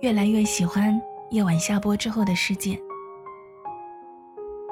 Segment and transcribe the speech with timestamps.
[0.00, 2.80] 越来越喜欢夜晚下播之后的世界。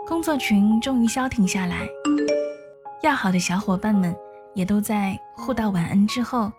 [0.06, 1.86] 工作群终于消停下来。
[3.02, 4.14] 要好的小伙伴们
[4.54, 6.50] 也都在互道晚安之后，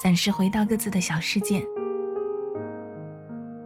[0.00, 1.66] 暂时回到各自的小世界，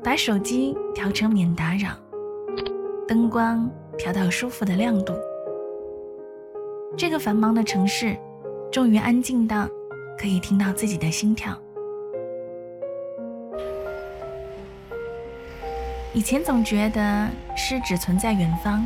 [0.03, 1.91] 把手机调成免打扰，
[3.07, 5.13] 灯光调到舒服的亮度。
[6.97, 8.17] 这个繁忙的城市，
[8.73, 9.69] 终于安静到
[10.19, 11.55] 可以听到自己的心跳。
[16.13, 18.85] 以前总觉得诗只存在远方，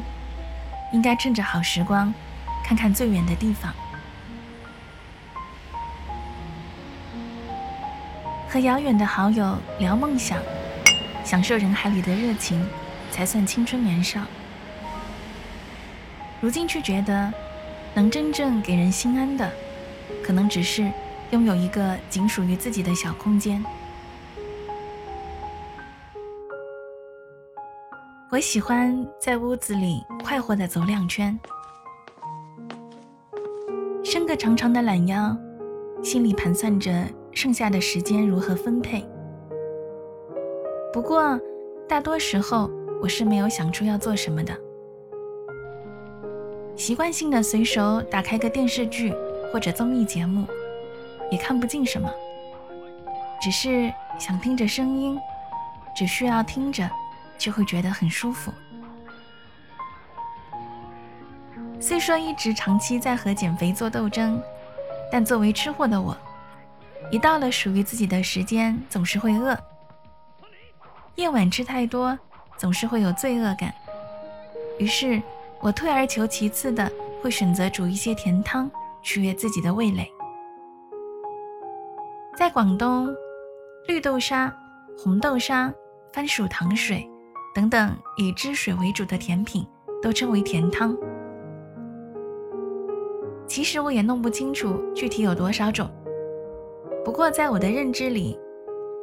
[0.92, 2.12] 应该趁着好时光。
[2.62, 3.74] 看看最远的地方，
[8.48, 10.38] 和遥远的好友聊梦想，
[11.22, 12.66] 享受人海里的热情，
[13.10, 14.22] 才算青春年少。
[16.40, 17.30] 如今却觉得，
[17.92, 19.52] 能真正给人心安的，
[20.24, 20.90] 可能只是
[21.32, 23.62] 拥有一个仅属于自己的小空间。
[28.34, 31.38] 我喜欢在屋子里快活的走两圈。
[34.02, 35.36] 伸个长长的懒腰，
[36.02, 36.90] 心里盘算着
[37.30, 39.06] 剩下的时间如何分配。
[40.92, 41.40] 不过，
[41.88, 42.68] 大多时候
[43.00, 44.52] 我是没有想出要做什么的，
[46.74, 49.14] 习惯性的随手打开个电视剧
[49.52, 50.44] 或者综艺节目，
[51.30, 52.10] 也看不进什么，
[53.40, 55.16] 只是想听着声音，
[55.94, 56.90] 只需要听着，
[57.44, 58.50] 就会觉得很舒服。
[61.78, 64.42] 虽说一直长期在和减肥做斗争，
[65.12, 66.16] 但作为吃货的我，
[67.10, 69.54] 一到了属于自己的时间，总是会饿。
[71.16, 72.18] 夜晚吃太多，
[72.56, 73.74] 总是会有罪恶感。
[74.78, 75.22] 于是，
[75.60, 76.90] 我退而求其次的
[77.22, 78.70] 会选择煮一些甜汤，
[79.02, 80.10] 取悦自己的味蕾。
[82.34, 83.14] 在广东，
[83.86, 84.50] 绿豆沙、
[84.96, 85.70] 红豆沙、
[86.10, 87.06] 番薯糖水
[87.54, 89.64] 等等以汁水为主的甜品，
[90.02, 90.96] 都称为甜汤。
[93.46, 95.88] 其实我也弄不清楚具体有多少种，
[97.04, 98.36] 不过在我的认知里，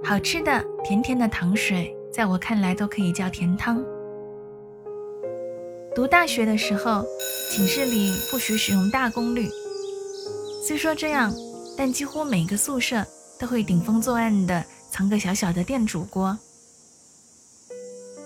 [0.03, 3.81] 好吃的甜甜的糖水，在我看来都可以叫甜汤。
[5.95, 7.05] 读大学的时候，
[7.51, 9.47] 寝室里不许使用大功率，
[10.65, 11.31] 虽说这样，
[11.77, 13.05] 但几乎每个宿舍
[13.39, 16.37] 都会顶风作案的藏个小小的电煮锅。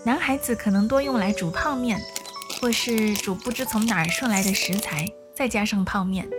[0.05, 1.99] 男孩子可能多用来煮泡面，
[2.61, 5.03] 或是煮不知从哪儿顺来的食材。
[5.33, 6.29] 再加上泡面，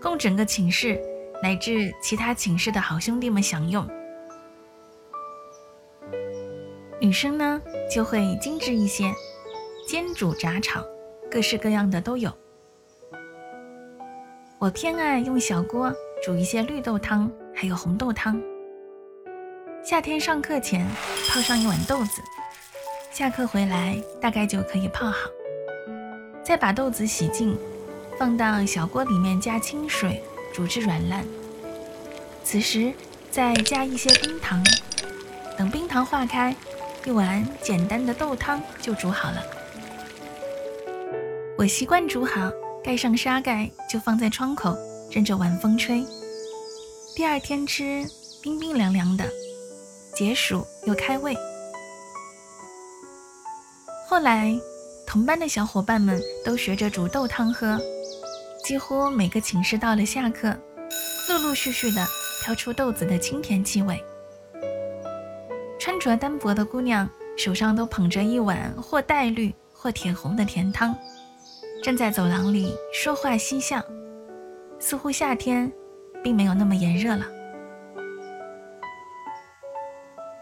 [0.00, 0.98] 供整个寝室
[1.42, 3.86] 乃至其他寝室的好兄弟们享用。
[6.98, 9.12] 女生呢就会精致一些，
[9.86, 10.82] 煎煮炸炒，
[11.30, 12.32] 各式各样的都有。
[14.58, 18.42] 我偏爱用小锅煮一些绿豆汤，还有红豆汤。
[19.84, 20.84] 夏天上课前
[21.28, 22.22] 泡上一碗豆子，
[23.16, 25.16] 下课回来大概就可以泡好，
[26.44, 27.56] 再把豆子洗净。
[28.18, 30.22] 放到小锅里面，加清水
[30.52, 31.24] 煮至软烂。
[32.44, 32.92] 此时
[33.30, 34.62] 再加一些冰糖，
[35.56, 36.54] 等冰糖化开，
[37.06, 39.42] 一碗简单的豆汤就煮好了。
[41.56, 42.52] 我习惯煮好，
[42.84, 44.76] 盖上沙盖，就放在窗口，
[45.10, 46.04] 任着晚风吹。
[47.14, 48.06] 第二天吃，
[48.42, 49.24] 冰冰凉凉的，
[50.14, 51.34] 解暑又开胃。
[54.08, 54.56] 后来，
[55.04, 57.76] 同班的小伙伴们都学着煮豆汤喝。
[58.62, 60.56] 几乎每个寝室到了下课，
[61.28, 62.06] 陆陆续续的
[62.40, 64.00] 飘出豆子的清甜气味。
[65.76, 70.96] 穿着单薄的姑娘手上都捧着一碗或带绿或铁红的甜汤，
[71.82, 73.82] 站在走廊里说话嬉笑，
[74.78, 75.70] 似乎夏天
[76.22, 77.26] 并没有那么炎热了。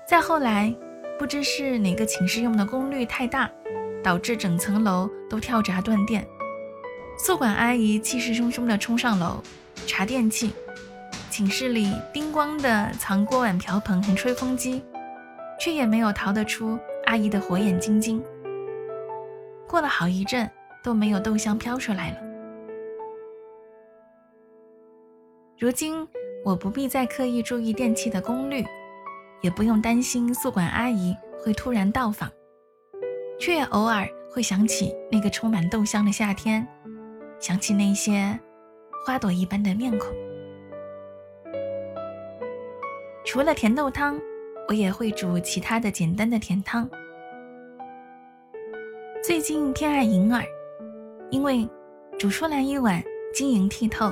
[0.07, 0.75] 再后来，
[1.19, 3.51] 不知是哪个寝室用的功率太大，
[4.03, 6.27] 导致整层楼都跳闸断电。
[7.17, 9.41] 宿管阿姨气势汹汹地冲上楼
[9.87, 10.53] 查电器，
[11.31, 14.83] 寝室里叮咣地藏锅碗瓢盆和吹风机，
[15.61, 18.23] 却也没有逃得出阿姨的火眼金睛。
[19.69, 20.51] 过了好一阵，
[20.83, 22.17] 都没有豆香飘出来了。
[25.57, 26.07] 如今
[26.45, 28.65] 我不必再刻意注意电器的功率，
[29.45, 32.31] 也不用担心宿管阿姨会突然到访，
[33.39, 36.67] 却偶尔会想起那个充满豆香的夏天，
[37.39, 38.41] 想起那些
[39.05, 40.09] 花朵一般的面孔。
[43.27, 44.19] 除了甜豆汤，
[44.67, 46.89] 我也会煮其他的简单的甜汤。
[49.23, 50.43] 最近偏爱银耳，
[51.29, 51.69] 因为
[52.19, 53.05] 煮出来一碗
[53.35, 54.11] 晶莹剔透，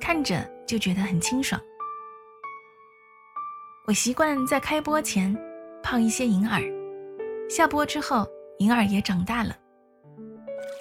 [0.00, 1.60] 看着就觉得很清爽。
[3.86, 5.36] 我习惯在开播前
[5.82, 6.62] 泡一些银耳，
[7.50, 8.26] 下播之后
[8.56, 9.54] 银耳也长大了，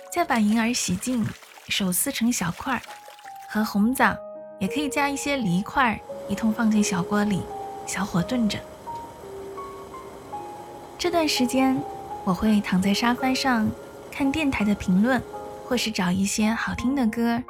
[0.09, 1.21] 再把银耳洗净，
[1.67, 2.81] 手撕成小块儿，
[3.49, 4.15] 和红枣
[4.57, 7.41] 也可以加一些梨块儿，一同放进小锅里。
[7.85, 8.57] 小火炖着。
[10.97, 11.77] 这段时间，
[12.23, 13.69] 我会躺在沙发上
[14.09, 15.21] 看电台的评论，
[15.65, 17.43] 或是找一些好听的歌，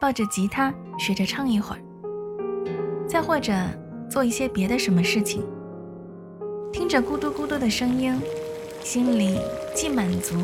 [0.00, 1.82] 抱着吉他学着唱一会儿。
[3.06, 3.52] 再或者
[4.10, 5.44] 做一些别的什么事情，
[6.72, 8.20] 听着咕嘟咕嘟的声音，
[8.82, 9.38] 心里
[9.74, 10.34] 既满足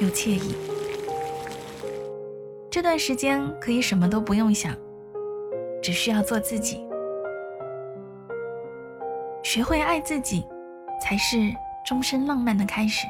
[0.00, 0.54] 又惬意。
[2.70, 4.74] 这段时间可以什么都不用想，
[5.82, 6.86] 只需要做自己。
[9.42, 10.44] 学会爱自己，
[11.00, 11.54] 才是
[11.86, 13.06] 终身浪漫的开始。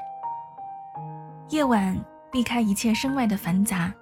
[1.48, 1.98] 夜晚
[2.30, 3.92] 避开一切身外的繁杂，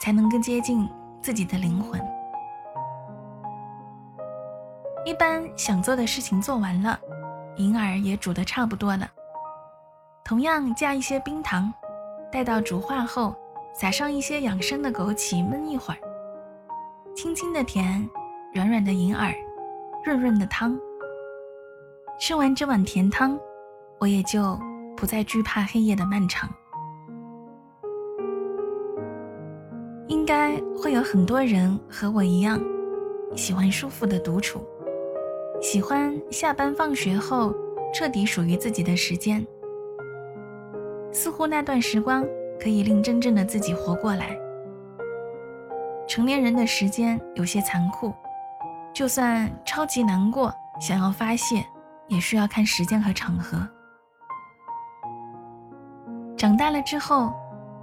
[0.00, 0.88] 才能更接近
[1.20, 2.00] 自己的灵魂。
[5.12, 6.98] 一般想做的事情做完了，
[7.56, 9.06] 银耳也煮得差不多了。
[10.24, 11.70] 同样加一些冰糖，
[12.32, 13.36] 待到煮化后，
[13.74, 16.00] 撒上一些养生的枸杞焖一会儿。
[17.14, 18.08] 轻轻的甜，
[18.54, 19.34] 软软的银耳，
[20.02, 20.74] 润润的汤。
[22.18, 23.38] 吃完这碗甜汤，
[24.00, 24.58] 我也就
[24.96, 26.48] 不再惧怕黑夜的漫长。
[30.08, 32.58] 应该会有很多人和我一样，
[33.36, 34.66] 喜欢舒服的独处，
[35.62, 37.54] 喜欢下班放学后
[37.94, 39.46] 彻底属于自己的时间。
[41.12, 42.26] 似乎那段时光
[42.60, 44.36] 可以令真正的自己活过来。
[46.08, 48.12] 成年人的时间有些残酷，
[48.92, 51.64] 就算超级难过，想要发泄。
[52.08, 53.66] 也需要看时间和场合。
[56.36, 57.32] 长大了之后，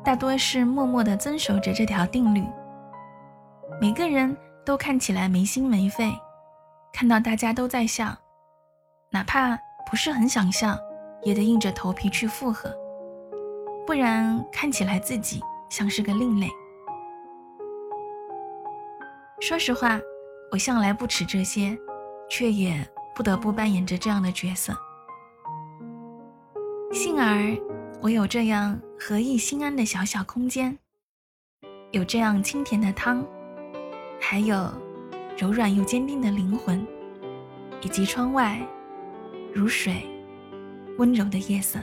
[0.03, 2.43] 大多是默默的遵守着这条定律。
[3.81, 6.13] 每个人都看起来没心没肺，
[6.93, 8.15] 看到大家都在笑，
[9.11, 9.57] 哪怕
[9.89, 10.77] 不是很想笑，
[11.23, 12.73] 也得硬着头皮去附和，
[13.85, 16.47] 不然看起来自己像是个另类。
[19.39, 19.99] 说实话，
[20.51, 21.77] 我向来不耻这些，
[22.29, 22.87] 却也。
[23.15, 24.73] 不得不扮演着这样的角色。
[26.93, 27.53] 幸而
[28.01, 30.79] 我有这样和意心安的小小空间，
[31.91, 33.27] 有这样清甜的汤，
[34.21, 34.71] 还有
[35.39, 36.85] 柔软又坚定的灵魂
[37.81, 38.59] 以及窗外
[39.53, 40.05] 如水
[40.97, 41.79] 温柔的夜色。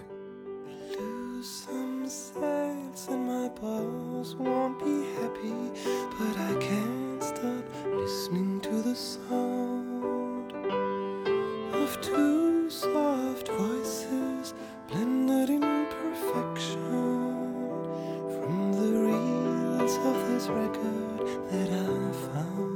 [20.46, 22.75] Record that i found.